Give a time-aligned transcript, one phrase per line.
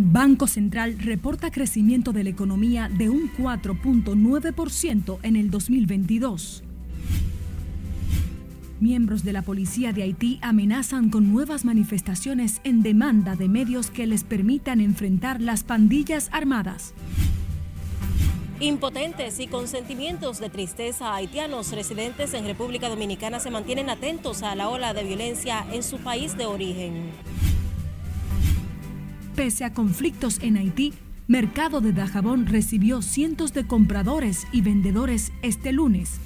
[0.00, 6.62] Banco Central reporta crecimiento de la economía de un 4.9% en el 2022.
[8.78, 14.06] Miembros de la policía de Haití amenazan con nuevas manifestaciones en demanda de medios que
[14.06, 16.94] les permitan enfrentar las pandillas armadas.
[18.60, 24.54] Impotentes y con sentimientos de tristeza, haitianos residentes en República Dominicana se mantienen atentos a
[24.54, 27.10] la ola de violencia en su país de origen.
[29.38, 30.94] Pese a conflictos en Haití,
[31.28, 36.18] Mercado de Dajabón recibió cientos de compradores y vendedores este lunes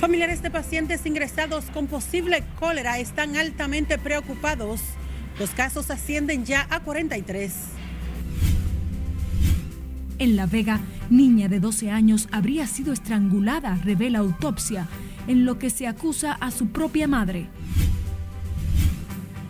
[0.00, 4.80] Familiares de pacientes ingresados con posible cólera están altamente preocupados.
[5.38, 7.52] Los casos ascienden ya a 43.
[10.18, 14.88] En La Vega, niña de 12 años habría sido estrangulada, revela autopsia,
[15.28, 17.48] en lo que se acusa a su propia madre.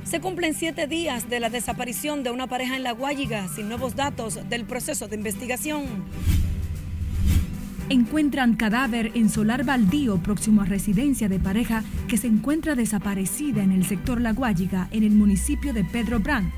[0.08, 3.96] Se cumplen siete días de la desaparición de una pareja en La Guayiga sin nuevos
[3.96, 6.04] datos del proceso de investigación.
[7.88, 13.72] Encuentran cadáver en solar baldío próximo a residencia de pareja que se encuentra desaparecida en
[13.72, 16.52] el sector La Guayiga, en el municipio de Pedro Brand.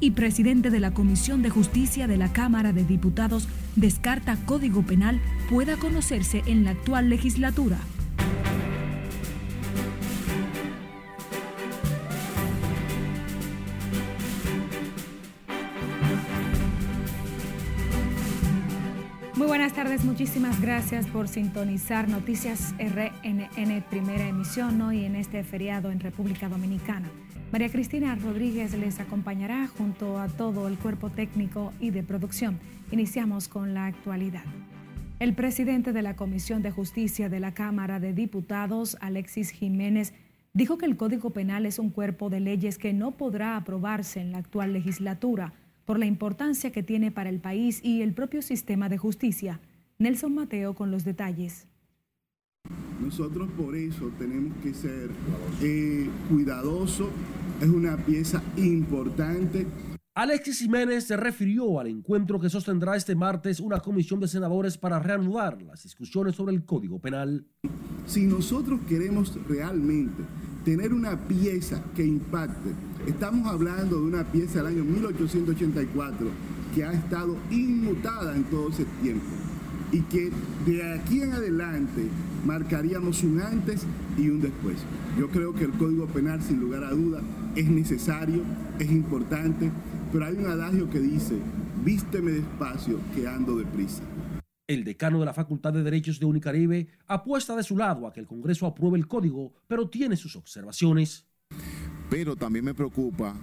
[0.00, 5.18] Y presidente de la Comisión de Justicia de la Cámara de Diputados descarta código penal
[5.48, 7.78] pueda conocerse en la actual legislatura.
[19.98, 26.48] Tardes, muchísimas gracias por sintonizar Noticias RNN Primera Emisión hoy en este feriado en República
[26.48, 27.08] Dominicana.
[27.52, 32.58] María Cristina Rodríguez les acompañará junto a todo el cuerpo técnico y de producción.
[32.90, 34.44] Iniciamos con la actualidad.
[35.20, 40.12] El presidente de la Comisión de Justicia de la Cámara de Diputados, Alexis Jiménez,
[40.52, 44.32] dijo que el Código Penal es un cuerpo de leyes que no podrá aprobarse en
[44.32, 45.54] la actual legislatura
[45.84, 49.60] por la importancia que tiene para el país y el propio sistema de justicia.
[49.98, 51.66] Nelson Mateo con los detalles.
[53.00, 55.10] Nosotros por eso tenemos que ser
[55.62, 57.08] eh, cuidadosos,
[57.60, 59.66] es una pieza importante.
[60.14, 64.98] Alexis Jiménez se refirió al encuentro que sostendrá este martes una comisión de senadores para
[64.98, 67.46] reanudar las discusiones sobre el Código Penal.
[68.06, 70.22] Si nosotros queremos realmente
[70.64, 72.70] tener una pieza que impacte
[73.08, 76.28] Estamos hablando de una pieza del año 1884
[76.74, 79.24] que ha estado inmutada en todo ese tiempo
[79.92, 80.30] y que
[80.66, 82.08] de aquí en adelante
[82.44, 84.76] marcaríamos un antes y un después.
[85.18, 87.20] Yo creo que el Código Penal, sin lugar a duda,
[87.56, 88.42] es necesario,
[88.78, 89.70] es importante,
[90.12, 91.36] pero hay un adagio que dice,
[91.84, 94.02] vísteme despacio que ando deprisa.
[94.66, 98.20] El decano de la Facultad de Derechos de Unicaribe apuesta de su lado a que
[98.20, 101.26] el Congreso apruebe el código, pero tiene sus observaciones.
[102.10, 103.34] Pero también me preocupa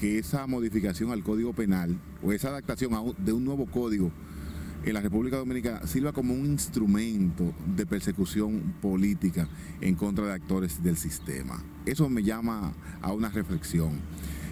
[0.00, 4.10] que esa modificación al Código Penal o esa adaptación de un nuevo código
[4.84, 9.48] en la República Dominicana sirva como un instrumento de persecución política
[9.80, 11.62] en contra de actores del sistema.
[11.86, 13.92] Eso me llama a una reflexión.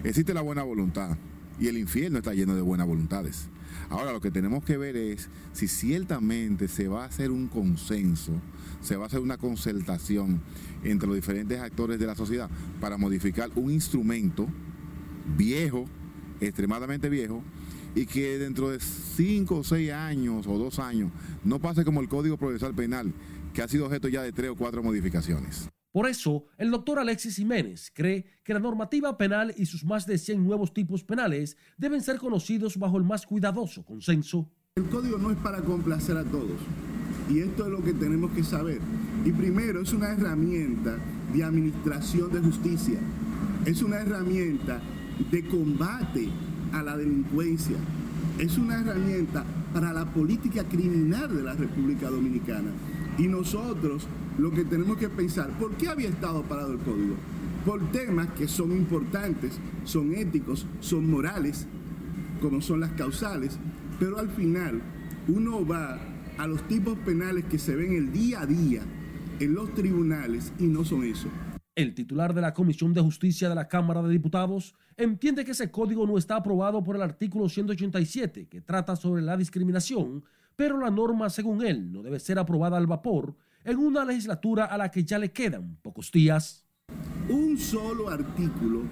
[0.05, 1.17] Existe la buena voluntad
[1.61, 3.49] y el infierno está lleno de buenas voluntades.
[3.91, 8.33] Ahora lo que tenemos que ver es si ciertamente se va a hacer un consenso,
[8.81, 10.41] se va a hacer una concertación
[10.83, 12.49] entre los diferentes actores de la sociedad
[12.81, 14.49] para modificar un instrumento
[15.37, 15.85] viejo,
[16.41, 17.43] extremadamente viejo,
[17.95, 21.11] y que dentro de cinco o seis años o dos años
[21.45, 23.13] no pase como el Código Procesal Penal,
[23.53, 25.69] que ha sido objeto ya de tres o cuatro modificaciones.
[25.93, 30.17] Por eso, el doctor Alexis Jiménez cree que la normativa penal y sus más de
[30.17, 34.51] 100 nuevos tipos penales deben ser conocidos bajo el más cuidadoso consenso.
[34.77, 36.59] El código no es para complacer a todos.
[37.29, 38.81] Y esto es lo que tenemos que saber.
[39.27, 40.97] Y primero, es una herramienta
[41.35, 42.99] de administración de justicia.
[43.67, 44.81] Es una herramienta
[45.31, 46.31] de combate
[46.73, 47.77] a la delincuencia.
[48.39, 52.71] Es una herramienta para la política criminal de la República Dominicana.
[53.19, 54.07] Y nosotros
[54.39, 57.15] lo que tenemos que pensar, ¿por qué había estado parado el código?
[57.65, 61.67] Por temas que son importantes, son éticos, son morales,
[62.41, 63.59] como son las causales,
[64.01, 64.83] pero al final
[65.29, 66.01] uno va
[66.39, 68.83] a los tipos penales que se ven el día a día
[69.39, 71.29] en los tribunales y no son eso.
[71.75, 75.71] El titular de la Comisión de Justicia de la Cámara de Diputados entiende que ese
[75.71, 80.25] código no está aprobado por el artículo 187 que trata sobre la discriminación,
[80.57, 84.77] pero la norma, según él, no debe ser aprobada al vapor en una legislatura a
[84.77, 86.67] la que ya le quedan pocos días.
[87.29, 88.83] Un solo artículo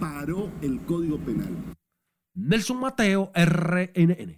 [0.00, 1.54] paró el Código Penal.
[2.34, 4.36] Nelson Mateo, RNN.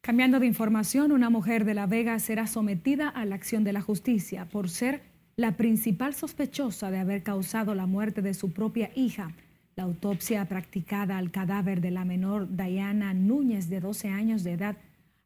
[0.00, 3.80] Cambiando de información, una mujer de La Vega será sometida a la acción de la
[3.80, 5.02] justicia por ser
[5.34, 9.34] la principal sospechosa de haber causado la muerte de su propia hija.
[9.76, 14.76] La autopsia practicada al cadáver de la menor Diana Núñez, de 12 años de edad,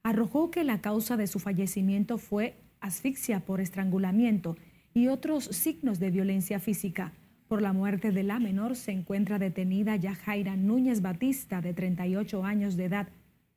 [0.02, 4.56] arrojó que la causa de su fallecimiento fue asfixia por estrangulamiento
[4.92, 7.12] y otros signos de violencia física.
[7.46, 12.76] Por la muerte de la menor se encuentra detenida Yajaira Núñez Batista, de 38 años
[12.76, 13.06] de edad,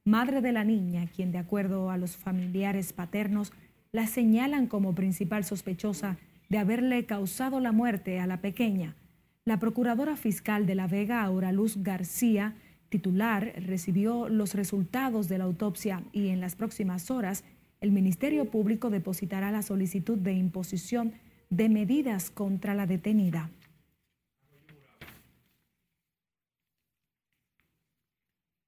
[0.06, 3.51] madre de la niña, quien de acuerdo a los familiares paternos
[3.92, 6.18] la señalan como principal sospechosa
[6.50, 8.96] de haberle causado la muerte a la pequeña.
[9.45, 12.56] La procuradora fiscal de La Vega, Aura Luz García,
[12.88, 17.44] titular, recibió los resultados de la autopsia y en las próximas horas
[17.81, 21.12] el Ministerio Público depositará la solicitud de imposición
[21.50, 23.50] de medidas contra la detenida.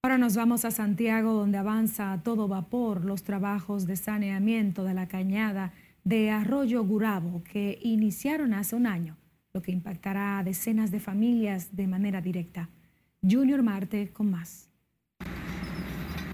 [0.03, 4.93] Ahora nos vamos a Santiago, donde avanza a todo vapor los trabajos de saneamiento de
[4.93, 5.71] la cañada
[6.03, 9.15] de Arroyo Gurabo, que iniciaron hace un año,
[9.55, 12.69] lo que impactará a decenas de familias de manera directa.
[13.23, 14.69] Junior Marte con más.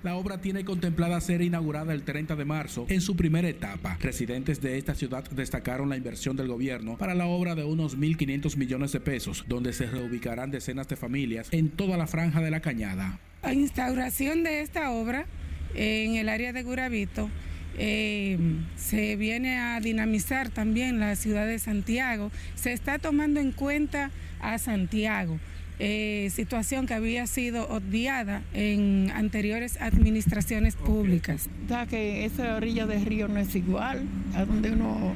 [0.01, 3.95] La obra tiene contemplada ser inaugurada el 30 de marzo en su primera etapa.
[4.01, 8.57] Residentes de esta ciudad destacaron la inversión del gobierno para la obra de unos 1.500
[8.57, 12.61] millones de pesos, donde se reubicarán decenas de familias en toda la franja de la
[12.61, 13.19] cañada.
[13.43, 15.27] La instauración de esta obra
[15.75, 17.29] en el área de Guravito
[17.77, 18.37] eh,
[18.75, 22.31] se viene a dinamizar también la ciudad de Santiago.
[22.55, 25.39] Se está tomando en cuenta a Santiago.
[25.83, 31.49] Eh, situación que había sido obviada en anteriores administraciones públicas.
[31.69, 34.03] O que esa orilla del río no es igual
[34.35, 35.15] a donde uno,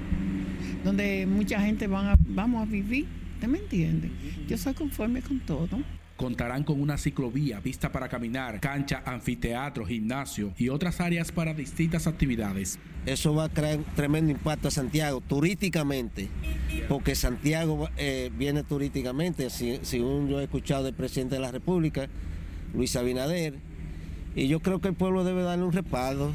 [0.83, 3.05] donde mucha gente van a, vamos a vivir.
[3.35, 4.09] ¿Usted me entiende?
[4.47, 5.77] Yo soy conforme con todo.
[6.17, 12.07] Contarán con una ciclovía, pista para caminar, cancha, anfiteatro, gimnasio y otras áreas para distintas
[12.07, 12.79] actividades.
[13.05, 16.29] Eso va a crear tremendo impacto a Santiago turísticamente,
[16.87, 22.07] porque Santiago eh, viene turísticamente, según yo he escuchado del presidente de la República,
[22.73, 23.55] Luis Abinader,
[24.35, 26.33] y yo creo que el pueblo debe darle un respaldo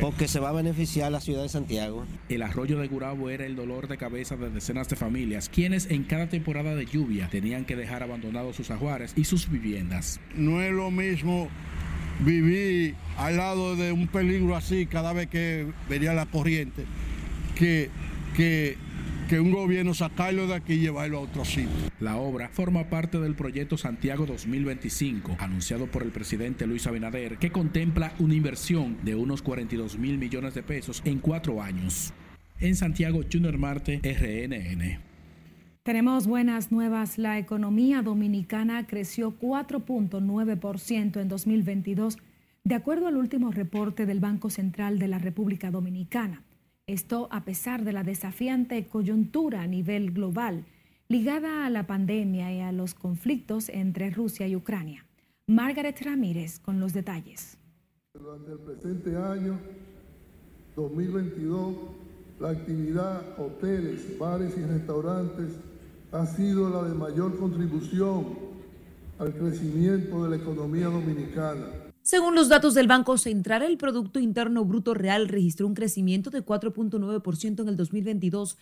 [0.00, 2.06] porque se va a beneficiar la ciudad de Santiago.
[2.28, 6.04] El arroyo de Gurabo era el dolor de cabeza de decenas de familias, quienes en
[6.04, 10.18] cada temporada de lluvia tenían que dejar abandonados sus ajuares y sus viviendas.
[10.34, 11.48] No es lo mismo
[12.20, 16.84] vivir al lado de un peligro así cada vez que venía la corriente
[17.54, 17.90] que,
[18.36, 18.76] que
[19.32, 21.70] que un gobierno sacarlo de aquí y llevarlo a otro sitio.
[22.00, 27.50] La obra forma parte del proyecto Santiago 2025, anunciado por el presidente Luis Abinader, que
[27.50, 32.12] contempla una inversión de unos 42 mil millones de pesos en cuatro años.
[32.60, 35.00] En Santiago, Junior Marte, RNN.
[35.82, 37.16] Tenemos buenas nuevas.
[37.16, 42.18] La economía dominicana creció 4.9% en 2022,
[42.64, 46.42] de acuerdo al último reporte del Banco Central de la República Dominicana.
[46.88, 50.66] Esto a pesar de la desafiante coyuntura a nivel global
[51.08, 55.06] ligada a la pandemia y a los conflictos entre Rusia y Ucrania.
[55.46, 57.56] Margaret Ramírez con los detalles.
[58.14, 59.60] Durante el presente año
[60.74, 61.74] 2022,
[62.40, 65.52] la actividad hoteles, bares y restaurantes
[66.10, 68.26] ha sido la de mayor contribución
[69.20, 74.64] al crecimiento de la economía dominicana según los datos del Banco Central, el Producto Interno
[74.64, 78.58] Bruto Real registró un crecimiento de 4.9% en el 2022,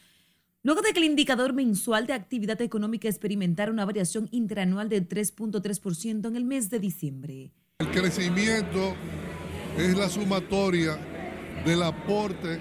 [0.62, 6.29] luego de que el indicador mensual de actividad económica experimentara una variación interanual de 3.3%
[6.29, 7.50] en el mes de diciembre.
[7.79, 8.95] El crecimiento
[9.79, 10.99] es la sumatoria
[11.64, 12.61] del aporte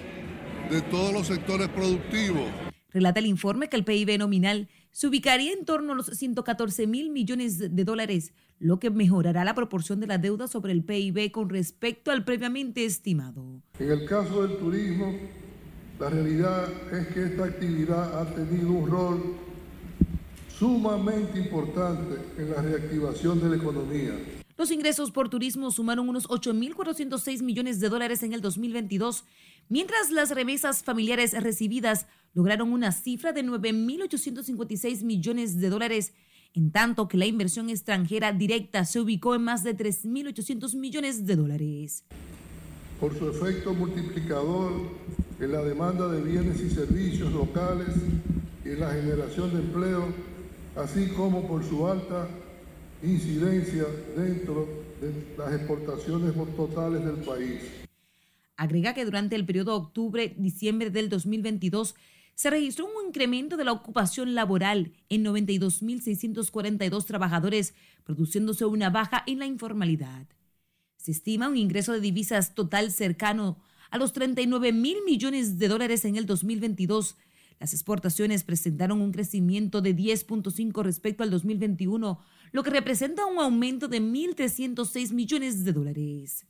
[0.70, 2.50] de todos los sectores productivos.
[2.92, 7.10] Relata el informe que el PIB nominal se ubicaría en torno a los 114 mil
[7.10, 11.50] millones de dólares, lo que mejorará la proporción de la deuda sobre el PIB con
[11.50, 13.62] respecto al previamente estimado.
[13.80, 15.14] En el caso del turismo,
[16.00, 19.36] la realidad es que esta actividad ha tenido un rol
[20.58, 24.12] sumamente importante en la reactivación de la economía.
[24.58, 29.24] Los ingresos por turismo sumaron unos 8.406 millones de dólares en el 2022,
[29.70, 36.14] mientras las remesas familiares recibidas lograron una cifra de 9.856 millones de dólares,
[36.54, 41.36] en tanto que la inversión extranjera directa se ubicó en más de 3.800 millones de
[41.36, 42.04] dólares.
[43.00, 44.74] Por su efecto multiplicador
[45.40, 47.90] en la demanda de bienes y servicios locales
[48.66, 50.08] y en la generación de empleo,
[50.76, 52.28] así como por su alta
[53.02, 53.86] incidencia
[54.18, 54.68] dentro
[55.00, 57.62] de las exportaciones totales del país.
[58.58, 61.96] Agrega que durante el periodo octubre-diciembre del 2022
[62.40, 67.74] se registró un incremento de la ocupación laboral en 92.642 trabajadores,
[68.06, 70.26] produciéndose una baja en la informalidad.
[70.96, 76.06] Se estima un ingreso de divisas total cercano a los 39 mil millones de dólares
[76.06, 77.18] en el 2022,
[77.60, 82.22] Las exportaciones presentaron un crecimiento de 10.5 respecto al 2021,
[82.54, 86.46] lo que representa un aumento de 1.306 millones de dólares.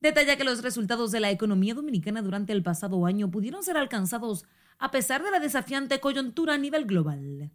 [0.00, 4.44] Detalla que los resultados de la economía dominicana durante el pasado año pudieron ser alcanzados
[4.78, 7.50] a pesar de la desafiante coyuntura a nivel global.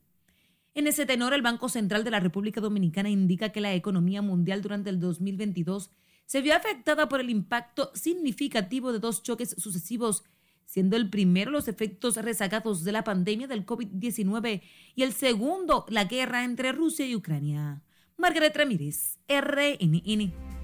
[0.76, 4.62] En ese tenor, el Banco Central de la República Dominicana indica que la economía mundial
[4.62, 5.92] durante el 2022
[6.26, 10.24] se vio afectada por el impacto significativo de dos choques sucesivos,
[10.66, 14.62] siendo el primero los efectos rezagados de la pandemia del COVID-19
[14.96, 17.84] y el segundo la guerra entre Rusia y Ucrania.
[18.18, 20.63] Margaret Ramírez, RNN.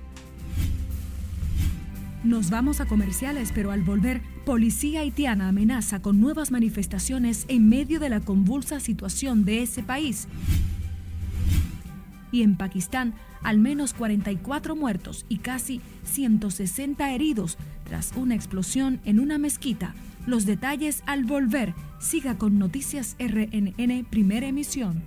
[2.23, 8.01] Nos vamos a comerciales, pero al volver, policía haitiana amenaza con nuevas manifestaciones en medio
[8.01, 10.27] de la convulsa situación de ese país.
[12.33, 19.21] Y en Pakistán, al menos 44 muertos y casi 160 heridos tras una explosión en
[19.21, 19.95] una mezquita.
[20.27, 21.73] Los detalles al volver.
[21.99, 25.01] Siga con Noticias RNN Primera Emisión.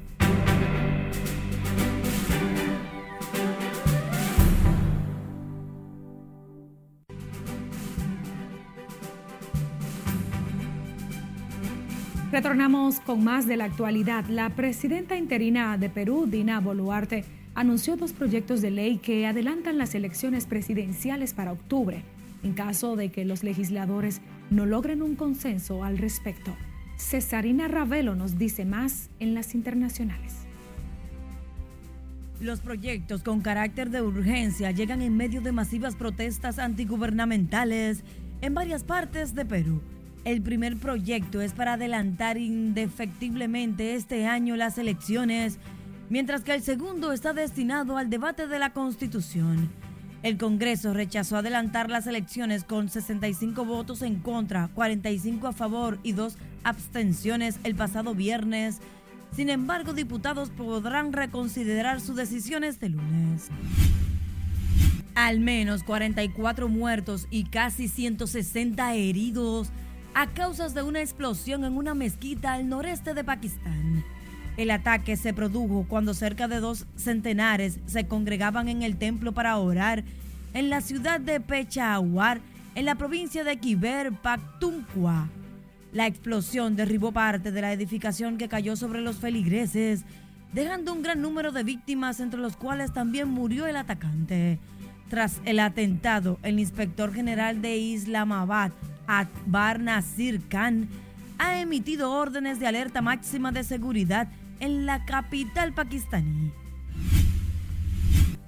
[12.33, 14.25] Retornamos con más de la actualidad.
[14.25, 19.95] La presidenta interina de Perú, Dina Boluarte, anunció dos proyectos de ley que adelantan las
[19.95, 22.03] elecciones presidenciales para octubre,
[22.43, 26.57] en caso de que los legisladores no logren un consenso al respecto.
[26.97, 30.33] Cesarina Ravelo nos dice más en las internacionales.
[32.41, 38.05] Los proyectos con carácter de urgencia llegan en medio de masivas protestas antigubernamentales
[38.41, 39.83] en varias partes de Perú
[40.25, 45.59] el primer proyecto es para adelantar indefectiblemente este año las elecciones,
[46.09, 49.71] mientras que el segundo está destinado al debate de la Constitución.
[50.23, 56.13] El Congreso rechazó adelantar las elecciones con 65 votos en contra, 45 a favor y
[56.13, 58.79] dos abstenciones el pasado viernes.
[59.35, 63.49] Sin embargo, diputados podrán reconsiderar su decisión este lunes.
[65.17, 69.73] Al menos 44 muertos y casi 160 heridos
[70.15, 74.05] a causa de una explosión en una mezquita al noreste de Pakistán.
[74.57, 79.57] El ataque se produjo cuando cerca de dos centenares se congregaban en el templo para
[79.57, 80.05] orar
[80.53, 82.41] en la ciudad de Peshawar,
[82.75, 85.29] en la provincia de Khyber Pakhtunkhwa.
[85.93, 90.05] La explosión derribó parte de la edificación que cayó sobre los feligreses,
[90.53, 94.59] dejando un gran número de víctimas, entre los cuales también murió el atacante.
[95.09, 98.73] Tras el atentado, el inspector general de Islamabad,
[99.21, 100.89] Akbar Nasir Khan
[101.39, 104.29] ha emitido órdenes de alerta máxima de seguridad
[104.59, 106.51] en la capital pakistaní.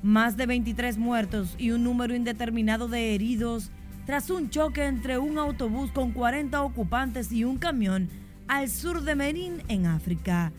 [0.02, 3.70] Más de 23 muertos y un número indeterminado de heridos
[4.06, 8.08] tras un choque entre un autobús con 40 ocupantes y un camión
[8.48, 10.50] al sur de Merín, en África.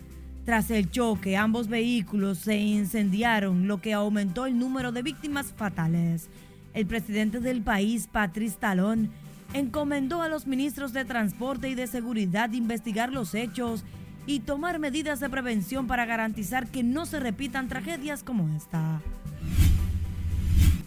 [0.46, 6.30] Tras el choque, ambos vehículos se incendiaron, lo que aumentó el número de víctimas fatales.
[6.76, 9.10] El presidente del país, Patrice Talón,
[9.54, 13.84] encomendó a los ministros de Transporte y de Seguridad investigar los hechos
[14.28, 19.02] y tomar medidas de prevención para garantizar que no se repitan tragedias como esta.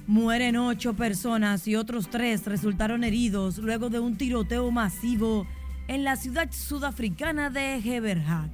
[0.07, 5.47] Mueren ocho personas y otros tres resultaron heridos luego de un tiroteo masivo
[5.87, 8.50] en la ciudad sudafricana de Heberhat.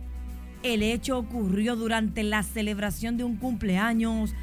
[0.62, 4.34] El hecho ocurrió durante la celebración de un cumpleaños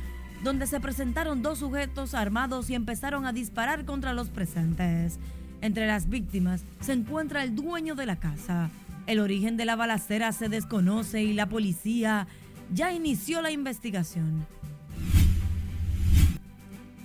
[0.44, 5.20] donde se presentaron dos sujetos armados y empezaron a disparar contra los presentes.
[5.62, 8.72] Entre las víctimas se encuentra el dueño de la casa.
[9.06, 12.28] El origen de la balacera se desconoce y la policía
[12.74, 14.46] ya inició la investigación.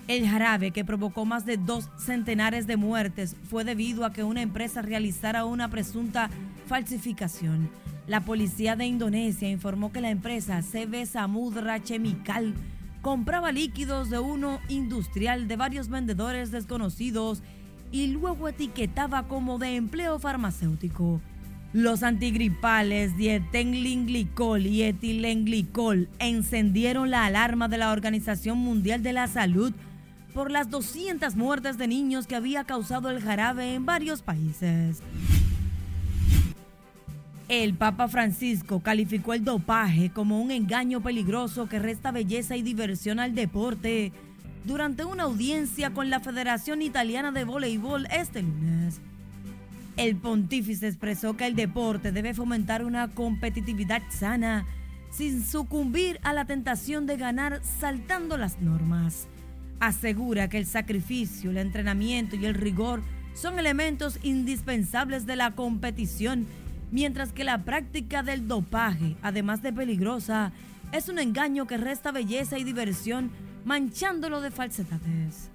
[0.08, 4.40] El jarabe que provocó más de dos centenares de muertes fue debido a que una
[4.40, 6.30] empresa realizara una presunta
[6.66, 7.68] falsificación.
[8.06, 12.54] La policía de Indonesia informó que la empresa CB Samudra Chemical
[13.02, 17.42] compraba líquidos de uno industrial de varios vendedores desconocidos
[17.96, 21.20] y luego etiquetaba como de empleo farmacéutico.
[21.72, 29.72] Los antigripales dietenglinglicol y etilenglicol encendieron la alarma de la Organización Mundial de la Salud
[30.34, 35.02] por las 200 muertes de niños que había causado el jarabe en varios países.
[37.48, 43.20] El Papa Francisco calificó el dopaje como un engaño peligroso que resta belleza y diversión
[43.20, 44.12] al deporte
[44.66, 49.00] durante una audiencia con la Federación Italiana de Voleibol este lunes.
[49.96, 54.66] El pontífice expresó que el deporte debe fomentar una competitividad sana
[55.10, 59.28] sin sucumbir a la tentación de ganar saltando las normas.
[59.78, 63.02] Asegura que el sacrificio, el entrenamiento y el rigor
[63.34, 66.46] son elementos indispensables de la competición
[66.90, 70.52] mientras que la práctica del dopaje, además de peligrosa,
[70.92, 73.30] es un engaño que resta belleza y diversión,
[73.66, 75.50] manchándolo de falsedades.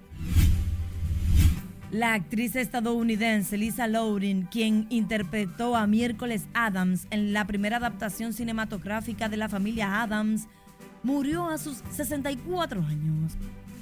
[1.90, 9.30] La actriz estadounidense Lisa Loring, quien interpretó a Miércoles Adams en la primera adaptación cinematográfica
[9.30, 10.46] de la familia Adams,
[11.02, 13.32] murió a sus 64 años.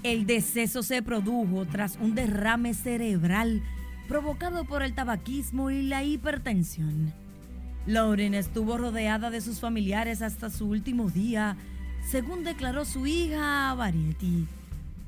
[0.04, 3.62] El deceso se produjo tras un derrame cerebral
[4.06, 7.12] provocado por el tabaquismo y la hipertensión.
[7.86, 11.56] Lauren estuvo rodeada de sus familiares hasta su último día,
[12.08, 14.46] según declaró su hija Variety.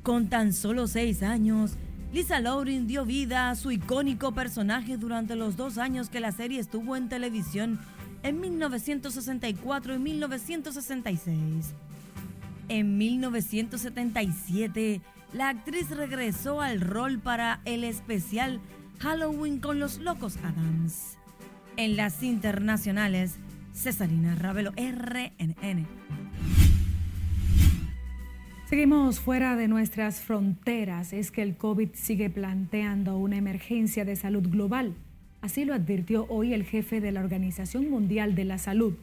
[0.02, 1.72] Con tan solo seis años,
[2.12, 6.60] Lisa Lauren dio vida a su icónico personaje durante los dos años que la serie
[6.60, 7.80] estuvo en televisión
[8.22, 11.74] en 1964 y 1966.
[12.68, 15.00] En 1977,
[15.32, 18.60] la actriz regresó al rol para el especial
[18.98, 21.16] Halloween con los Locos Adams.
[21.76, 23.36] En las internacionales,
[23.72, 25.86] Cesarina Ravelo, RNN.
[28.72, 31.12] Seguimos fuera de nuestras fronteras.
[31.12, 34.94] Es que el COVID sigue planteando una emergencia de salud global.
[35.42, 38.94] Así lo advirtió hoy el jefe de la Organización Mundial de la Salud.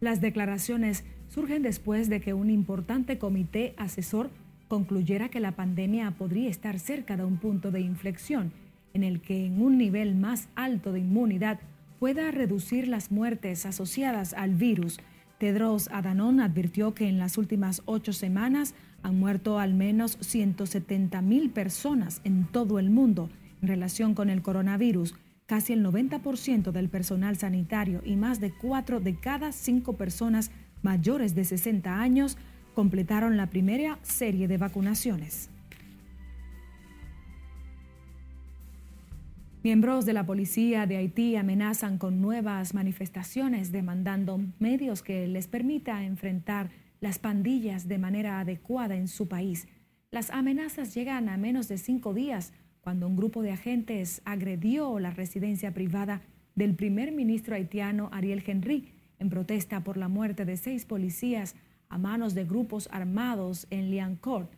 [0.00, 4.30] Las declaraciones surgen después de que un importante comité asesor
[4.68, 8.52] concluyera que la pandemia podría estar cerca de un punto de inflexión
[8.94, 11.60] en el que en un nivel más alto de inmunidad
[11.98, 14.98] pueda reducir las muertes asociadas al virus.
[15.36, 21.50] Tedros Adhanom advirtió que en las últimas ocho semanas han muerto al menos 170 mil
[21.50, 23.30] personas en todo el mundo
[23.62, 25.14] en relación con el coronavirus.
[25.46, 30.50] Casi el 90% del personal sanitario y más de cuatro de cada cinco personas
[30.82, 32.38] mayores de 60 años
[32.74, 35.50] completaron la primera serie de vacunaciones.
[39.62, 46.02] Miembros de la policía de Haití amenazan con nuevas manifestaciones demandando medios que les permita
[46.02, 46.70] enfrentar
[47.00, 49.68] las pandillas de manera adecuada en su país.
[50.10, 55.10] Las amenazas llegan a menos de cinco días cuando un grupo de agentes agredió la
[55.10, 56.22] residencia privada
[56.54, 61.54] del primer ministro haitiano Ariel Henry en protesta por la muerte de seis policías
[61.88, 64.50] a manos de grupos armados en Liancourt,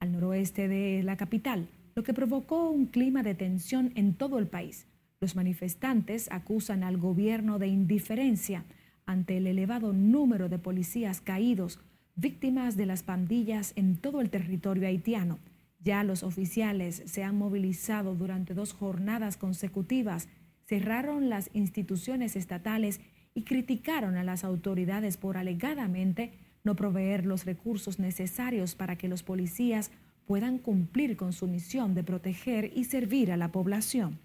[0.00, 4.46] al noroeste de la capital lo que provocó un clima de tensión en todo el
[4.46, 4.86] país.
[5.20, 8.64] Los manifestantes acusan al gobierno de indiferencia
[9.10, 11.80] ante el elevado número de policías caídos,
[12.14, 15.38] víctimas de las pandillas en todo el territorio haitiano.
[15.80, 20.28] Ya los oficiales se han movilizado durante dos jornadas consecutivas,
[20.66, 23.00] cerraron las instituciones estatales
[23.34, 29.24] y criticaron a las autoridades por alegadamente no proveer los recursos necesarios para que los
[29.24, 29.90] policías
[30.26, 34.20] puedan cumplir con su misión de proteger y servir a la población.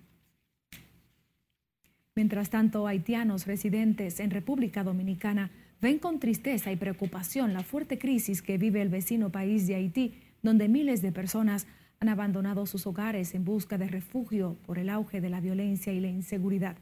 [2.15, 5.51] Mientras tanto, haitianos residentes en República Dominicana
[5.81, 10.13] ven con tristeza y preocupación la fuerte crisis que vive el vecino país de Haití,
[10.41, 11.67] donde miles de personas
[11.99, 15.99] han abandonado sus hogares en busca de refugio por el auge de la violencia y
[15.99, 16.77] la inseguridad.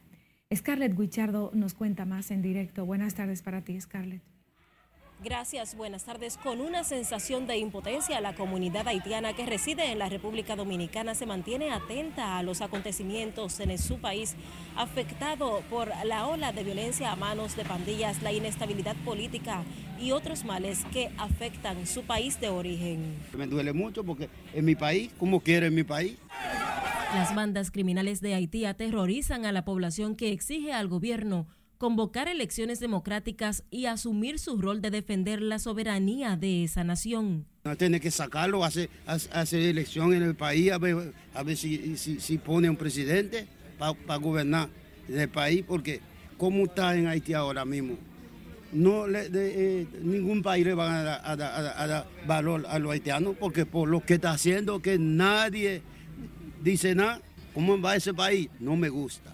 [0.53, 2.85] Scarlett Guichardo nos cuenta más en directo.
[2.85, 4.32] Buenas tardes para ti, Scarlett.
[5.21, 6.37] Gracias, buenas tardes.
[6.37, 11.25] Con una sensación de impotencia, la comunidad haitiana que reside en la República Dominicana se
[11.25, 14.35] mantiene atenta a los acontecimientos en su país,
[14.75, 19.63] afectado por la ola de violencia a manos de pandillas, la inestabilidad política
[19.99, 23.15] y otros males que afectan su país de origen.
[23.37, 26.17] Me duele mucho porque en mi país, como quiero en mi país.
[27.13, 31.47] Las bandas criminales de Haití aterrorizan a la población que exige al gobierno
[31.83, 37.45] convocar elecciones democráticas y asumir su rol de defender la soberanía de esa nación.
[37.77, 42.37] Tiene que sacarlo, hacer, hacer elección en el país, a ver, a ver si, si,
[42.37, 44.69] pone un presidente para gobernar
[45.09, 45.99] el país, porque
[46.37, 47.97] como está en Haití ahora mismo,
[48.71, 53.99] no eh, ningún país le va a, dar valor a los haitianos, porque por lo
[53.99, 55.81] que está haciendo, que nadie
[56.63, 57.21] dice nada,
[57.53, 58.47] ¿cómo va ese país?
[58.61, 59.33] No me gusta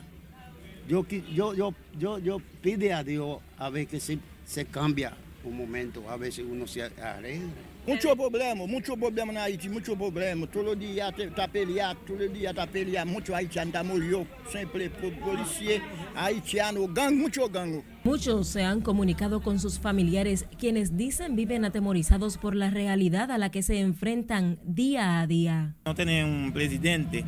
[0.89, 5.56] yo, yo, yo, yo, yo pide a Dios a ver que se, se cambia un
[5.56, 7.47] momento, a ver si uno se arregla.
[7.86, 10.47] Mucho problema, mucho problema en Haití, mucho problema.
[10.47, 13.13] Todo el día está peleando, todo el día está peleando.
[13.13, 15.82] Muchos haitianos están muriendo, siempre policía,
[16.15, 17.82] haitiano, gang, mucho gang.
[18.04, 23.38] Muchos se han comunicado con sus familiares, quienes dicen viven atemorizados por la realidad a
[23.38, 25.75] la que se enfrentan día a día.
[25.86, 27.25] No tienen un presidente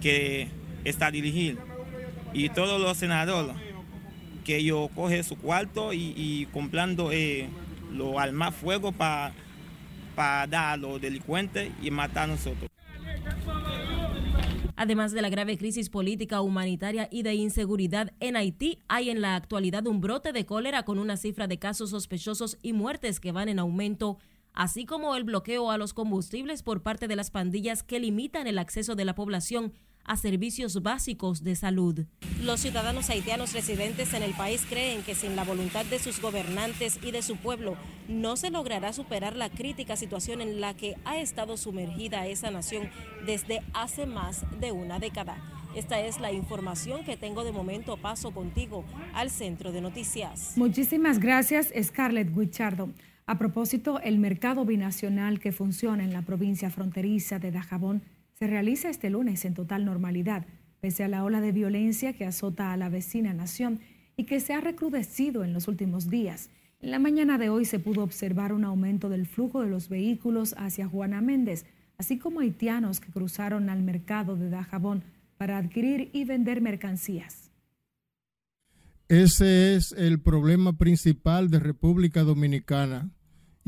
[0.00, 0.48] que
[0.84, 1.67] está dirigiendo
[2.32, 3.56] y todos los senadores
[4.44, 7.48] que ellos cogen su cuarto y, comprando eh,
[7.92, 9.34] lo armas fuego para
[10.16, 12.70] dar a los delincuentes y matar a nosotros.
[14.80, 19.34] Además de la grave crisis política, humanitaria y de inseguridad en Haití, hay en la
[19.34, 23.48] actualidad un brote de cólera con una cifra de casos sospechosos y muertes que van
[23.48, 24.18] en aumento,
[24.54, 28.58] así como el bloqueo a los combustibles por parte de las pandillas que limitan el
[28.58, 29.72] acceso de la población
[30.08, 32.06] a servicios básicos de salud.
[32.42, 36.98] Los ciudadanos haitianos residentes en el país creen que sin la voluntad de sus gobernantes
[37.02, 37.76] y de su pueblo
[38.08, 42.88] no se logrará superar la crítica situación en la que ha estado sumergida esa nación
[43.26, 45.36] desde hace más de una década.
[45.74, 47.96] Esta es la información que tengo de momento.
[47.98, 50.54] Paso contigo al centro de noticias.
[50.56, 52.88] Muchísimas gracias, Scarlett Guichardo.
[53.26, 58.02] A propósito, el mercado binacional que funciona en la provincia fronteriza de Dajabón
[58.38, 60.46] se realiza este lunes en total normalidad,
[60.80, 63.80] pese a la ola de violencia que azota a la vecina nación
[64.16, 66.48] y que se ha recrudecido en los últimos días.
[66.80, 70.54] En la mañana de hoy se pudo observar un aumento del flujo de los vehículos
[70.56, 75.02] hacia Juana Méndez, así como haitianos que cruzaron al mercado de Dajabón
[75.36, 77.50] para adquirir y vender mercancías.
[79.08, 83.10] Ese es el problema principal de República Dominicana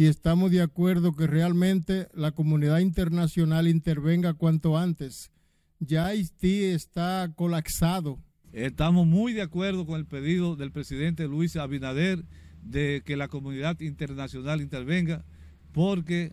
[0.00, 5.30] y estamos de acuerdo que realmente la comunidad internacional intervenga cuanto antes.
[5.78, 8.18] Ya Haití está colapsado.
[8.54, 12.24] Estamos muy de acuerdo con el pedido del presidente Luis Abinader
[12.62, 15.22] de que la comunidad internacional intervenga
[15.74, 16.32] porque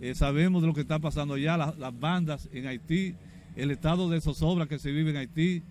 [0.00, 3.14] eh, sabemos de lo que está pasando allá, las bandas en Haití,
[3.54, 5.62] el estado de zozobra que se vive en Haití.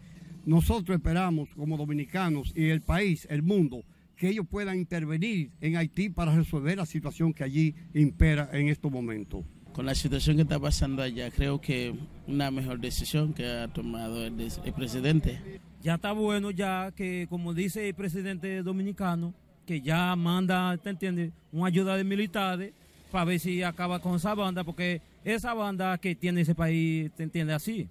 [0.45, 3.83] Nosotros esperamos como dominicanos y el país, el mundo,
[4.23, 8.89] que ellos puedan intervenir en Haití para resolver la situación que allí impera en estos
[8.89, 9.43] momentos.
[9.73, 11.93] Con la situación que está pasando allá, creo que
[12.25, 14.33] una mejor decisión que ha tomado el,
[14.73, 15.59] presidente.
[15.81, 19.33] Ya está bueno ya que, como dice el presidente dominicano,
[19.65, 22.71] que ya manda, ¿te entiendes?, una ayuda de militares
[23.11, 27.23] para ver si acaba con esa banda, porque esa banda que tiene ese país, ¿te
[27.23, 27.89] entiende así?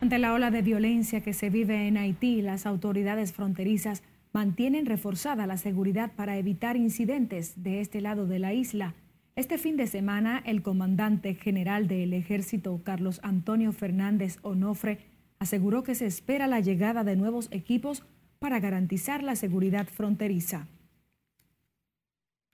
[0.00, 5.46] Ante la ola de violencia que se vive en Haití, las autoridades fronterizas mantienen reforzada
[5.46, 8.94] la seguridad para evitar incidentes de este lado de la isla.
[9.36, 14.98] Este fin de semana, el comandante general del ejército, Carlos Antonio Fernández Onofre,
[15.38, 18.04] aseguró que se espera la llegada de nuevos equipos
[18.38, 20.68] para garantizar la seguridad fronteriza.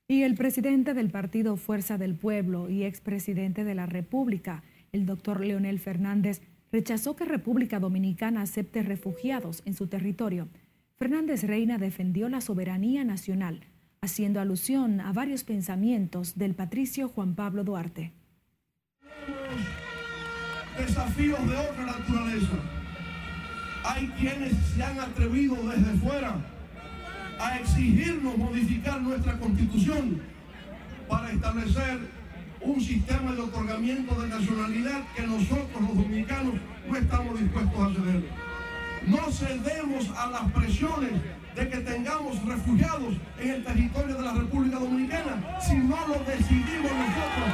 [0.09, 4.63] Y el presidente del partido Fuerza del Pueblo y expresidente de la República,
[4.93, 10.49] el doctor Leonel Fernández, rechazó que República Dominicana acepte refugiados en su territorio.
[10.99, 13.67] Fernández Reina defendió la soberanía nacional,
[14.01, 18.15] haciendo alusión a varios pensamientos del patricio Juan Pablo Duarte.
[20.79, 22.57] Desafíos de otra naturaleza.
[23.85, 26.37] Hay quienes se han atrevido desde fuera
[27.39, 30.23] a exigirnos modificar nuestra constitución
[31.09, 31.99] para establecer
[32.63, 36.55] un sistema de otorgamiento de nacionalidad que nosotros los dominicanos
[36.89, 38.46] no estamos dispuestos a ceder.
[39.07, 41.13] No cedemos a las presiones
[41.55, 46.93] de que tengamos refugiados en el territorio de la República Dominicana si no lo decidimos
[46.93, 47.49] nosotros.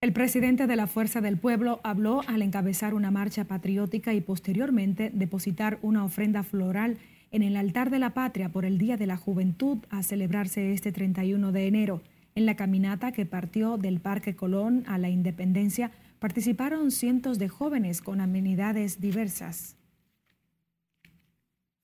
[0.00, 5.10] El presidente de la Fuerza del Pueblo habló al encabezar una marcha patriótica y posteriormente
[5.12, 6.98] depositar una ofrenda floral
[7.30, 10.92] en el altar de la patria por el Día de la Juventud a celebrarse este
[10.92, 12.02] 31 de enero.
[12.34, 18.02] En la caminata que partió del Parque Colón a la Independencia, participaron cientos de jóvenes
[18.02, 19.76] con amenidades diversas.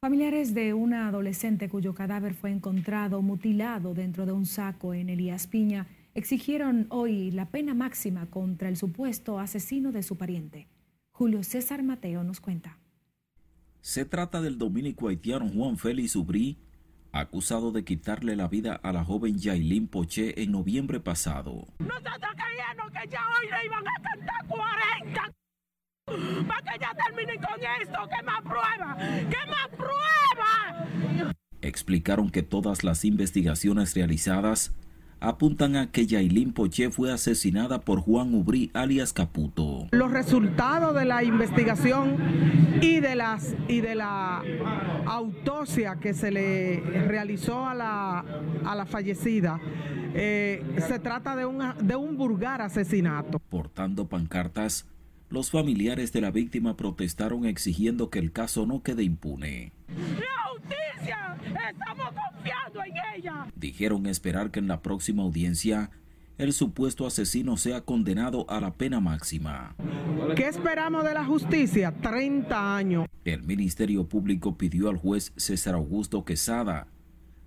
[0.00, 5.46] Familiares de una adolescente cuyo cadáver fue encontrado mutilado dentro de un saco en Elías
[5.46, 10.68] Piña exigieron hoy la pena máxima contra el supuesto asesino de su pariente.
[11.10, 12.78] Julio César Mateo nos cuenta.
[13.80, 16.58] Se trata del dominico haitiano Juan Félix Ubrí,
[17.14, 21.68] acusado de quitarle la vida a la joven Yailin Poché en noviembre pasado.
[21.78, 25.32] Nosotros creíamos que ya hoy le iban a cantar 40
[26.48, 27.98] para que ya terminen con esto.
[28.08, 28.96] ¿Qué más prueba?
[29.30, 31.34] ¿Qué más prueba?
[31.62, 34.74] Explicaron que todas las investigaciones realizadas
[35.28, 39.88] apuntan a que Yailin Poché fue asesinada por Juan Ubrí alias Caputo.
[39.90, 42.16] Los resultados de la investigación
[42.82, 44.42] y de, las, y de la
[45.06, 48.24] autopsia que se le realizó a la,
[48.64, 49.60] a la fallecida,
[50.14, 53.38] eh, se trata de un, de un vulgar asesinato.
[53.38, 54.86] Portando pancartas,
[55.30, 59.72] los familiares de la víctima protestaron exigiendo que el caso no quede impune.
[59.88, 61.23] ¡La justicia!
[61.54, 63.46] ¡Estamos confiando en ella!
[63.54, 65.90] Dijeron esperar que en la próxima audiencia
[66.36, 69.76] el supuesto asesino sea condenado a la pena máxima.
[70.34, 71.92] ¿Qué esperamos de la justicia?
[71.92, 73.06] 30 años.
[73.24, 76.88] El Ministerio Público pidió al juez César Augusto Quesada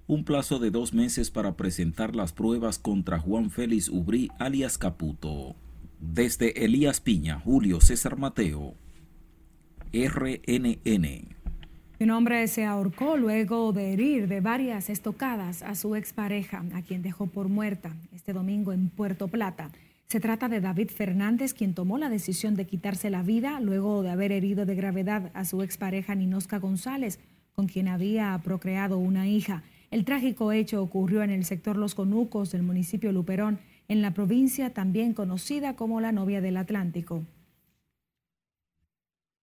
[0.07, 5.55] un plazo de dos meses para presentar las pruebas contra Juan Félix Ubrí alias Caputo.
[5.99, 8.75] Desde Elías Piña, Julio César Mateo,
[9.91, 11.36] RNN.
[11.99, 17.01] Un hombre se ahorcó luego de herir de varias estocadas a su expareja, a quien
[17.01, 19.71] dejó por muerta este domingo en Puerto Plata.
[20.05, 24.11] Se trata de David Fernández, quien tomó la decisión de quitarse la vida luego de
[24.11, 27.19] haber herido de gravedad a su expareja Ninosca González,
[27.55, 29.63] con quien había procreado una hija.
[29.89, 33.57] El trágico hecho ocurrió en el sector Los Conucos del municipio Luperón,
[33.87, 37.25] en la provincia también conocida como la novia del Atlántico.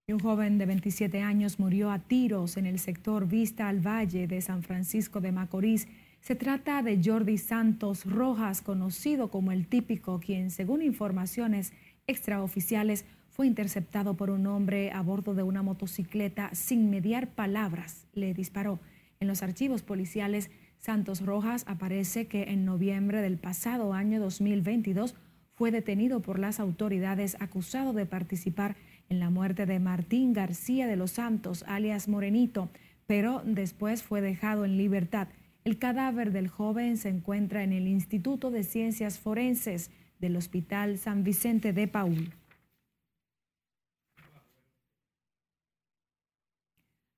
[0.07, 4.43] Un joven de 27 años murió a tiros en el sector Vista al Valle de
[4.43, 5.88] San Francisco de Macorís.
[6.21, 11.73] Se trata de Jordi Santos Rojas, conocido como el típico, quien, según informaciones
[12.07, 18.07] extraoficiales, fue interceptado por un hombre a bordo de una motocicleta sin mediar palabras.
[18.12, 18.81] Le disparó.
[19.21, 25.14] En los archivos policiales, Santos Rojas aparece que en noviembre del pasado año 2022
[25.55, 28.77] fue detenido por las autoridades acusado de participar
[29.09, 32.69] la muerte de Martín García de los Santos, alias Morenito,
[33.07, 35.29] pero después fue dejado en libertad.
[35.64, 41.25] El cadáver del joven se encuentra en el Instituto de Ciencias Forenses del Hospital San
[41.25, 42.33] Vicente de Paul.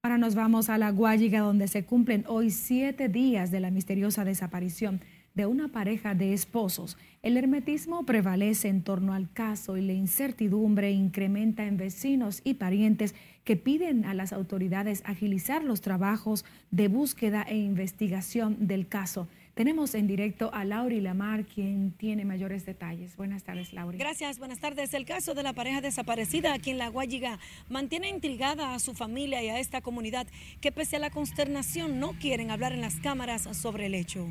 [0.02, 4.24] Ahora nos vamos a La Guayiga, donde se cumplen hoy siete días de la misteriosa
[4.24, 5.00] desaparición
[5.34, 6.96] de una pareja de esposos.
[7.26, 13.16] El hermetismo prevalece en torno al caso y la incertidumbre incrementa en vecinos y parientes
[13.42, 19.26] que piden a las autoridades agilizar los trabajos de búsqueda e investigación del caso.
[19.54, 23.16] Tenemos en directo a Lauri Lamar, quien tiene mayores detalles.
[23.16, 23.98] Buenas tardes, Lauri.
[23.98, 24.94] Gracias, buenas tardes.
[24.94, 29.42] El caso de la pareja desaparecida aquí en La Guayiga mantiene intrigada a su familia
[29.42, 30.28] y a esta comunidad
[30.60, 34.28] que pese a la consternación no quieren hablar en las cámaras sobre el hecho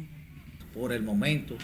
[0.75, 1.55] por el momento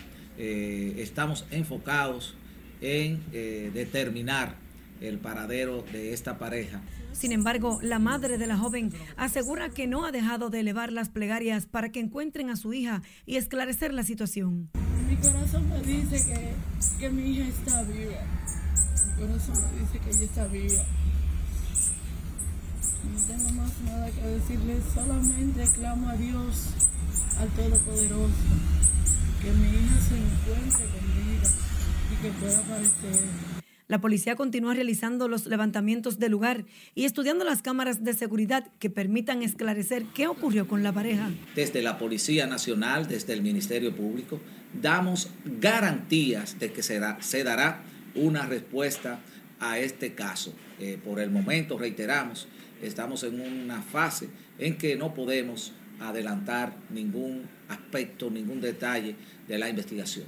[0.44, 2.34] eh, estamos enfocados
[2.82, 4.56] en eh, determinar
[5.00, 6.82] el paradero de esta pareja.
[7.12, 11.10] Sin embargo, la madre de la joven asegura que no ha dejado de elevar las
[11.10, 14.72] plegarias para que encuentren a su hija y esclarecer la situación.
[15.08, 18.26] Mi corazón me dice que, que mi hija está viva.
[19.06, 20.84] Mi corazón me dice que ella está viva.
[23.14, 26.68] No tengo más nada que decirle, solamente clamo a Dios,
[27.38, 28.82] al Todopoderoso
[29.42, 31.50] que mi hija se encuentre con vida
[32.12, 33.62] y que pueda aparecer.
[33.88, 36.64] La policía continúa realizando los levantamientos del lugar
[36.96, 41.30] y estudiando las cámaras de seguridad que permitan esclarecer qué ocurrió con la pareja.
[41.56, 44.40] Desde la Policía Nacional, desde el Ministerio Público,
[44.80, 47.00] damos garantías de que se,
[47.44, 47.84] dará
[48.16, 49.20] una respuesta
[49.60, 50.54] a este caso.
[50.80, 52.48] Eh, por el momento, reiteramos,
[52.82, 59.16] estamos en una fase en que no podemos adelantar ningún aspecto, ningún detalle
[59.48, 60.26] de la investigación.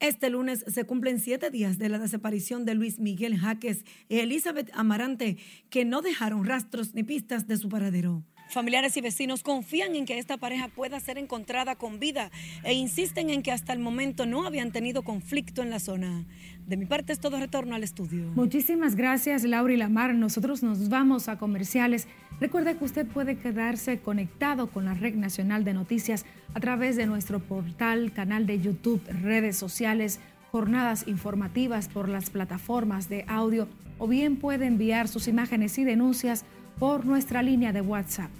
[0.00, 4.70] Este lunes se cumplen siete días de la desaparición de Luis Miguel Jaques y Elizabeth
[4.72, 5.38] Amarante,
[5.70, 8.22] que no dejaron rastros ni pistas de su paradero.
[8.50, 12.30] Familiares y vecinos confían en que esta pareja pueda ser encontrada con vida
[12.64, 16.24] e insisten en que hasta el momento no habían tenido conflicto en la zona.
[16.66, 18.30] De mi parte es todo retorno al estudio.
[18.34, 20.14] Muchísimas gracias, Laura y Lamar.
[20.14, 22.08] Nosotros nos vamos a comerciales.
[22.40, 27.06] Recuerde que usted puede quedarse conectado con la Red Nacional de Noticias a través de
[27.06, 34.06] nuestro portal, canal de YouTube, redes sociales, jornadas informativas por las plataformas de audio o
[34.06, 36.44] bien puede enviar sus imágenes y denuncias
[36.78, 38.30] por nuestra línea de WhatsApp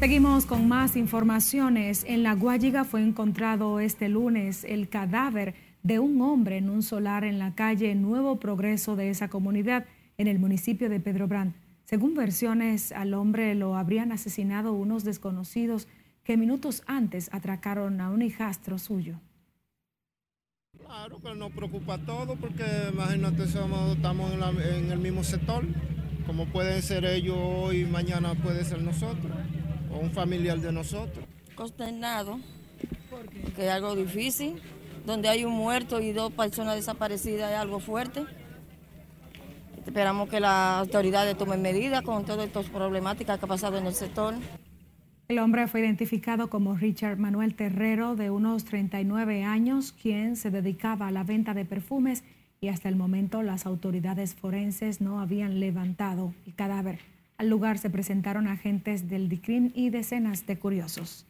[0.00, 2.06] Seguimos con más informaciones.
[2.08, 7.22] En La Guayiga fue encontrado este lunes el cadáver de un hombre en un solar
[7.22, 9.84] en la calle Nuevo Progreso de esa comunidad
[10.16, 11.52] en el municipio de Pedro Brán.
[11.90, 15.88] Según versiones, al hombre lo habrían asesinado unos desconocidos
[16.22, 19.18] que minutos antes atracaron a un hijastro suyo.
[20.78, 25.64] Claro que nos preocupa todo porque imagínate, somos, estamos en, en el mismo sector.
[26.28, 29.32] Como pueden ser ellos hoy, mañana puede ser nosotros
[29.92, 31.24] o un familiar de nosotros.
[31.56, 32.38] Consternado,
[33.56, 34.62] que es algo difícil,
[35.04, 38.26] donde hay un muerto y dos personas desaparecidas es algo fuerte.
[39.86, 43.94] Esperamos que las autoridades tomen medidas con todas estas problemáticas que ha pasado en el
[43.94, 44.34] sector.
[45.28, 51.06] El hombre fue identificado como Richard Manuel Terrero, de unos 39 años, quien se dedicaba
[51.06, 52.24] a la venta de perfumes
[52.60, 56.98] y hasta el momento las autoridades forenses no habían levantado el cadáver.
[57.38, 61.26] Al lugar se presentaron agentes del DICRIM y decenas de curiosos.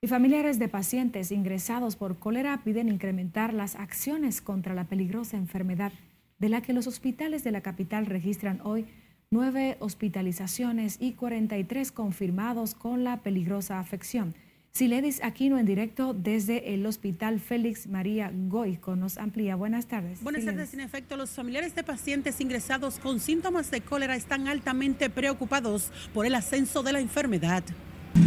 [0.00, 5.92] Y familiares de pacientes ingresados por cólera piden incrementar las acciones contra la peligrosa enfermedad
[6.38, 8.86] de la que los hospitales de la capital registran hoy
[9.30, 14.34] nueve hospitalizaciones y 43 confirmados con la peligrosa afección.
[14.72, 19.56] Siledis Aquino en directo desde el Hospital Félix María Goico nos amplía.
[19.56, 20.22] Buenas tardes.
[20.22, 20.74] Buenas tardes.
[20.74, 26.26] En efecto, los familiares de pacientes ingresados con síntomas de cólera están altamente preocupados por
[26.26, 27.64] el ascenso de la enfermedad.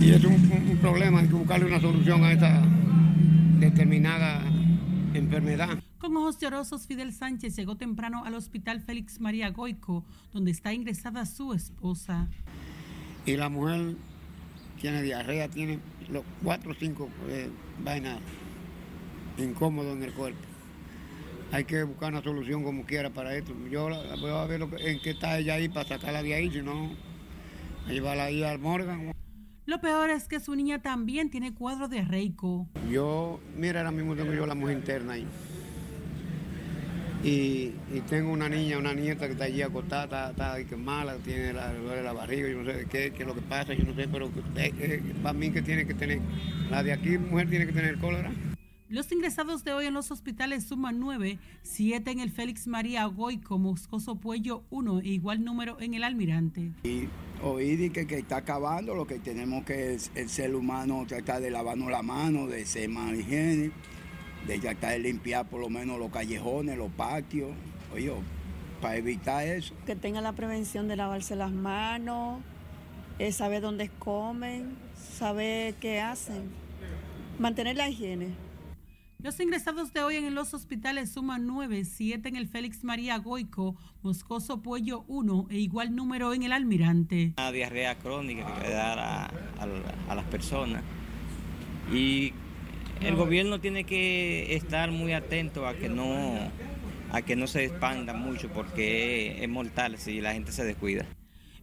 [0.02, 2.63] Y es un, un problema, hay que buscarle una solución a esta
[3.60, 4.41] determinada
[5.13, 5.80] enfermedad.
[6.00, 11.26] Con ojos llorosos, Fidel Sánchez llegó temprano al Hospital Félix María Goico, donde está ingresada
[11.26, 12.28] su esposa.
[13.26, 13.95] Y la mujer
[14.80, 17.50] tiene diarrea, tiene los cuatro o cinco eh,
[17.84, 18.19] vainas
[19.38, 20.39] incómodos en el cuerpo.
[21.52, 23.54] Hay que buscar una solución como quiera para esto.
[23.72, 26.34] Yo la- voy a ver lo que- en qué está ella ahí para sacarla de
[26.36, 26.91] ahí, si no,
[27.88, 29.12] llevarla ahí al Morgan.
[29.69, 32.67] Lo peor es que su niña también tiene cuadro de reico.
[32.89, 35.27] Yo, mira, ahora mismo tengo yo la mujer interna ahí.
[37.23, 37.75] Y,
[38.10, 41.71] tengo una niña, una nieta que está allí acostada, está, está que mala, tiene la,
[41.71, 43.93] le duele la barriga, yo no sé qué, qué es lo que pasa, yo no
[43.93, 46.19] sé, pero eh, eh, para mí que tiene que tener,
[46.71, 48.32] la de aquí, mujer tiene que tener cólera.
[48.89, 53.60] Los ingresados de hoy en los hospitales suman nueve, siete en el Félix María Goico,
[53.60, 56.71] Moscoso Puello 1 e igual número en el Almirante.
[56.82, 57.08] Y
[57.43, 61.52] oír que, que está acabando, lo que tenemos que es el ser humano tratar de
[61.52, 63.69] lavarnos la mano, de ser más higiene,
[64.47, 67.52] de tratar de limpiar por lo menos los callejones, los patios,
[67.93, 68.12] oye,
[68.82, 69.75] para evitar eso.
[69.86, 72.41] que tengan la prevención de lavarse las manos,
[73.19, 76.49] eh, saber dónde comen, saber qué hacen,
[77.38, 78.48] mantener la higiene.
[79.21, 83.75] Los ingresados de hoy en los hospitales suman nueve, siete en el Félix María Goico,
[84.01, 87.34] Moscoso Puello 1 e igual número en el Almirante.
[87.38, 90.84] Una diarrea crónica que le da a las personas.
[91.91, 92.32] Y
[93.01, 96.38] el gobierno tiene que estar muy atento a que no,
[97.12, 101.05] a que no se expanda mucho porque es mortal si la gente se descuida.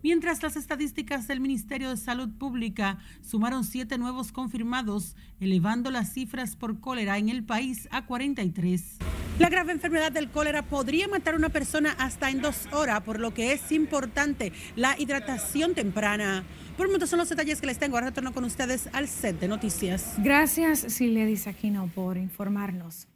[0.07, 6.55] Mientras las estadísticas del Ministerio de Salud Pública sumaron siete nuevos confirmados, elevando las cifras
[6.55, 8.99] por cólera en el país a 43.
[9.40, 13.19] La grave enfermedad del cólera podría matar a una persona hasta en dos horas, por
[13.19, 16.45] lo que es importante la hidratación temprana.
[16.77, 17.97] Por el momento son los detalles que les tengo.
[17.97, 20.14] Ahora retorno con ustedes al set de noticias.
[20.19, 23.09] Gracias, Siledis Aquino, por informarnos.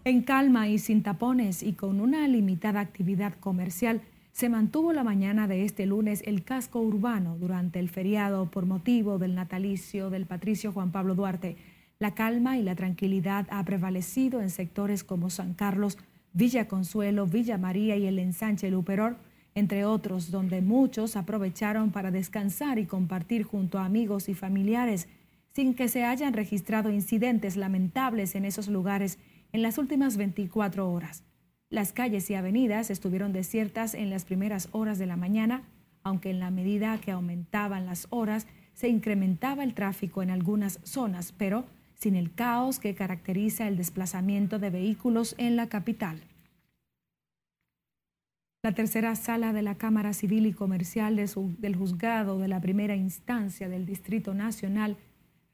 [0.06, 5.48] En calma y sin tapones y con una limitada actividad comercial, se mantuvo la mañana
[5.48, 10.70] de este lunes el casco urbano durante el feriado por motivo del natalicio del patricio
[10.70, 11.56] Juan Pablo Duarte.
[11.98, 15.98] La calma y la tranquilidad ha prevalecido en sectores como San Carlos,
[16.32, 19.16] Villa Consuelo, Villa María y el ensanche Luperor,
[19.56, 25.08] entre otros, donde muchos aprovecharon para descansar y compartir junto a amigos y familiares,
[25.52, 29.18] sin que se hayan registrado incidentes lamentables en esos lugares
[29.52, 31.24] en las últimas 24 horas.
[31.68, 35.62] Las calles y avenidas estuvieron desiertas en las primeras horas de la mañana,
[36.02, 41.32] aunque en la medida que aumentaban las horas se incrementaba el tráfico en algunas zonas,
[41.36, 46.20] pero sin el caos que caracteriza el desplazamiento de vehículos en la capital.
[48.62, 53.68] La tercera sala de la Cámara Civil y Comercial del Juzgado de la Primera Instancia
[53.68, 54.96] del Distrito Nacional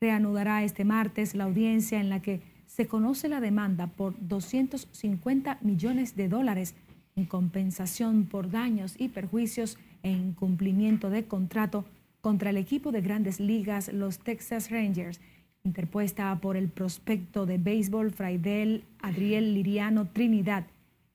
[0.01, 2.41] reanudará este martes la audiencia en la que
[2.75, 6.75] se conoce la demanda por 250 millones de dólares
[7.17, 11.85] en compensación por daños y perjuicios e incumplimiento de contrato
[12.23, 15.21] contra el equipo de grandes ligas, los Texas Rangers,
[15.65, 20.65] interpuesta por el prospecto de béisbol Fraidel Adriel Liriano Trinidad.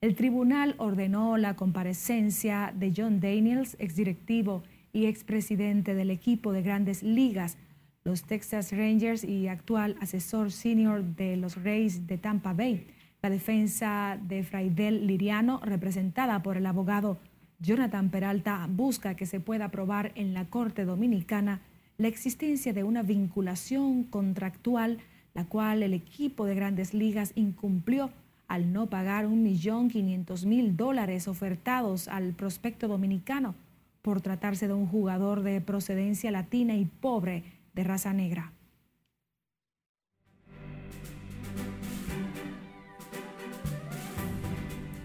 [0.00, 7.02] El tribunal ordenó la comparecencia de John Daniels, exdirectivo y expresidente del equipo de grandes
[7.02, 7.56] ligas,
[8.04, 12.86] los Texas Rangers y actual asesor senior de los Rays de Tampa Bay.
[13.20, 17.18] La defensa de Fraidel Liriano, representada por el abogado
[17.58, 21.60] Jonathan Peralta, busca que se pueda probar en la Corte Dominicana
[21.96, 24.98] la existencia de una vinculación contractual,
[25.34, 28.10] la cual el equipo de grandes ligas incumplió
[28.46, 33.54] al no pagar un millón quinientos mil dólares ofertados al prospecto dominicano
[34.00, 37.42] por tratarse de un jugador de procedencia latina y pobre
[37.78, 38.52] de raza negra.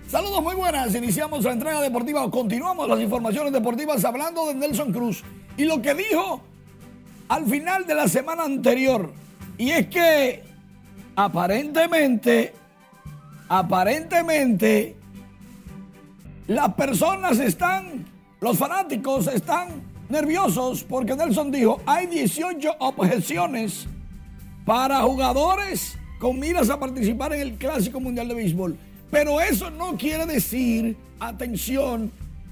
[0.08, 5.24] Saludos muy buenas, iniciamos la entrega deportiva, continuamos las informaciones deportivas hablando de Nelson Cruz
[5.56, 6.42] y lo que dijo
[7.28, 9.14] al final de la semana anterior.
[9.60, 10.44] Y es que
[11.16, 12.56] aparentemente
[13.50, 14.98] aparentemente
[16.48, 18.04] las personas están,
[18.42, 23.88] los fanáticos están nerviosos porque Nelson dijo, hay 18 objeciones
[24.64, 28.78] para jugadores con miras a participar en el Clásico Mundial de Béisbol.
[29.12, 32.12] Pero eso no quiere decir, atención,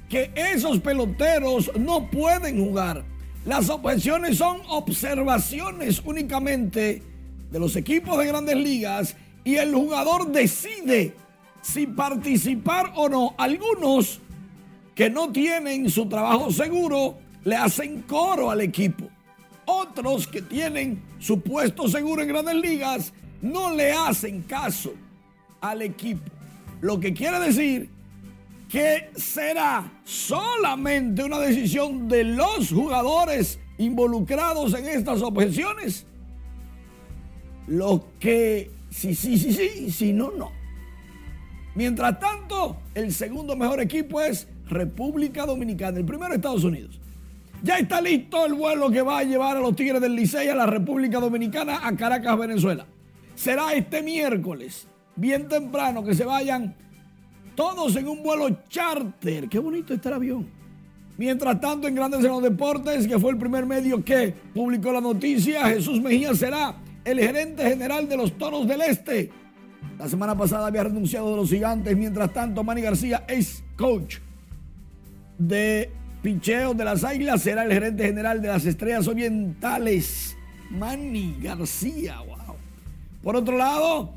[0.09, 3.05] que esos peloteros no pueden jugar.
[3.45, 7.01] Las objeciones son observaciones únicamente
[7.49, 11.15] de los equipos de grandes ligas y el jugador decide
[11.61, 13.35] si participar o no.
[13.37, 14.19] Algunos
[14.95, 19.09] que no tienen su trabajo seguro le hacen coro al equipo.
[19.65, 24.93] Otros que tienen su puesto seguro en grandes ligas no le hacen caso
[25.59, 26.29] al equipo.
[26.81, 27.89] Lo que quiere decir
[28.69, 36.05] que será solamente una decisión de los jugadores involucrados en estas objeciones.
[37.67, 40.51] Los que Sí, sí, sí, sí, si no, no.
[41.75, 46.99] Mientras tanto, el segundo mejor equipo es República Dominicana, el primero Estados Unidos.
[47.63, 50.55] Ya está listo el vuelo que va a llevar a los Tigres del Licey a
[50.55, 52.87] la República Dominicana, a Caracas, Venezuela.
[53.35, 56.75] Será este miércoles, bien temprano, que se vayan
[57.55, 59.47] todos en un vuelo charter.
[59.47, 60.49] Qué bonito está el avión.
[61.17, 65.01] Mientras tanto, en Grandes en los Deportes, que fue el primer medio que publicó la
[65.01, 69.29] noticia, Jesús Mejía será el gerente general de los Toros del Este.
[69.99, 71.95] La semana pasada había renunciado de los gigantes.
[71.95, 74.17] Mientras tanto, Manny García es coach
[75.37, 75.91] de
[76.21, 77.41] picheo de las águilas.
[77.41, 80.35] Será el gerente general de las estrellas orientales.
[80.69, 82.55] Manny García, wow.
[83.21, 84.11] Por otro lado,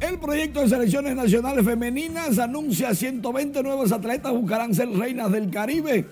[0.00, 6.06] el proyecto de selecciones nacionales femeninas anuncia 120 nuevos atletas buscarán ser reinas del Caribe.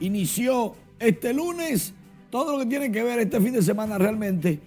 [0.00, 1.94] Inició este lunes.
[2.30, 4.60] Todo lo que tiene que ver este fin de semana realmente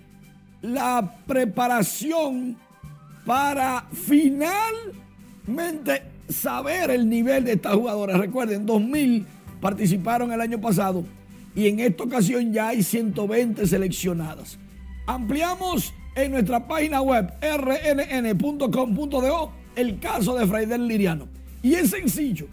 [0.61, 2.55] la preparación
[3.25, 8.19] para finalmente saber el nivel de estas jugadoras.
[8.19, 9.25] Recuerden, 2.000
[9.61, 11.05] participaron el año pasado
[11.55, 14.57] y en esta ocasión ya hay 120 seleccionadas.
[15.05, 18.81] Ampliamos en nuestra página web rnn.com.do
[19.75, 21.27] el caso de Fraidel Liriano.
[21.61, 22.47] Y es sencillo.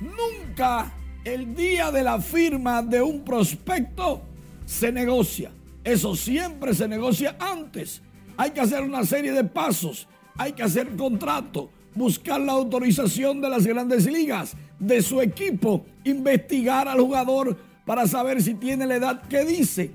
[0.00, 0.92] Nunca
[1.24, 4.22] el día de la firma de un prospecto
[4.64, 5.50] se negocia.
[5.82, 8.02] Eso siempre se negocia antes.
[8.36, 10.06] Hay que hacer una serie de pasos.
[10.36, 16.88] Hay que hacer contrato, buscar la autorización de las grandes ligas, de su equipo, investigar
[16.88, 19.90] al jugador para saber si tiene la edad que dice.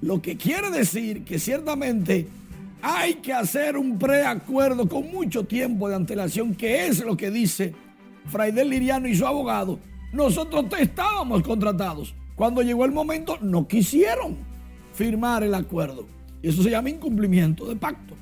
[0.00, 2.28] Lo que quiere decir que ciertamente
[2.82, 7.74] hay que hacer un preacuerdo con mucho tiempo de antelación, que es lo que dice
[8.26, 9.78] Fraidel Liriano y su abogado.
[10.12, 12.14] Nosotros estábamos contratados.
[12.36, 14.36] Cuando llegó el momento, no quisieron
[14.92, 16.06] firmar el acuerdo.
[16.42, 18.14] Y eso se llama incumplimiento de pacto.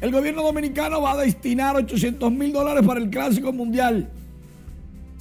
[0.00, 4.10] El gobierno dominicano va a destinar 800 mil dólares para el Clásico Mundial.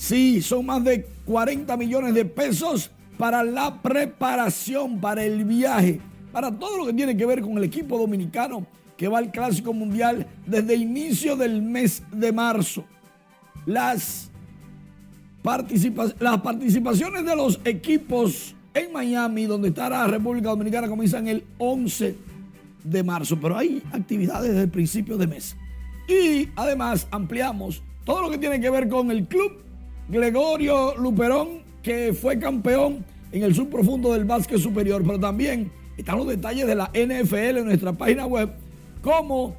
[0.03, 6.01] Sí, son más de 40 millones de pesos para la preparación, para el viaje,
[6.33, 9.71] para todo lo que tiene que ver con el equipo dominicano que va al Clásico
[9.71, 12.83] Mundial desde inicio del mes de marzo.
[13.65, 14.29] Las,
[16.19, 22.17] las participaciones de los equipos en Miami, donde está la República Dominicana, comienzan el 11
[22.83, 25.55] de marzo, pero hay actividades desde el principio de mes.
[26.09, 29.63] Y además ampliamos todo lo que tiene que ver con el club
[30.09, 36.27] Gregorio Luperón, que fue campeón en el subprofundo del básquet superior, pero también están los
[36.27, 38.51] detalles de la NFL en nuestra página web,
[39.01, 39.55] como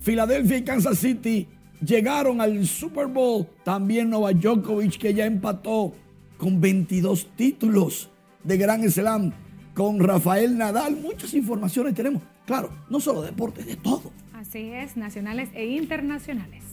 [0.00, 1.48] Filadelfia y Kansas City
[1.84, 5.94] llegaron al Super Bowl, también Nova Djokovic que ya empató
[6.36, 8.10] con 22 títulos
[8.44, 9.32] de Gran Slam
[9.74, 10.96] con Rafael Nadal.
[10.96, 12.22] Muchas informaciones tenemos.
[12.46, 14.10] Claro, no solo deportes, de todo.
[14.32, 16.64] Así es, nacionales e internacionales.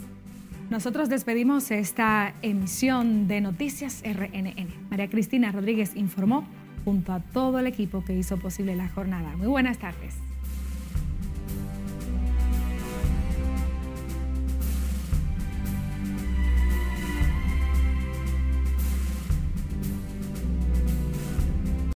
[0.69, 4.89] Nosotros despedimos esta emisión de Noticias RNN.
[4.89, 6.45] María Cristina Rodríguez informó.
[6.83, 9.35] junto a todo el equipo que hizo posible la jornada.
[9.37, 10.24] Muy buenas tardes.